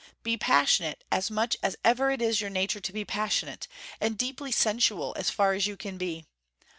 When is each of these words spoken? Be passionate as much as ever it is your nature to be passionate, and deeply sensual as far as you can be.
Be 0.23 0.35
passionate 0.35 1.03
as 1.11 1.29
much 1.29 1.57
as 1.61 1.75
ever 1.85 2.09
it 2.09 2.23
is 2.23 2.41
your 2.41 2.49
nature 2.49 2.79
to 2.79 2.91
be 2.91 3.05
passionate, 3.05 3.67
and 3.99 4.17
deeply 4.17 4.51
sensual 4.51 5.13
as 5.15 5.29
far 5.29 5.53
as 5.53 5.67
you 5.67 5.77
can 5.77 5.99
be. 5.99 6.25